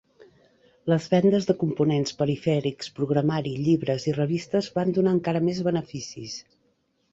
Les 0.91 1.03
vendes 1.11 1.45
de 1.49 1.55
components 1.63 2.15
perifèrics, 2.21 2.89
programari, 3.01 3.53
llibres 3.67 4.09
i 4.13 4.17
revistes 4.19 4.73
van 4.81 4.93
donar 4.99 5.15
encara 5.19 5.45
més 5.51 5.63
beneficis. 5.71 6.37